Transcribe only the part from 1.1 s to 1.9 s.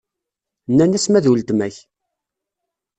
d uletma-k.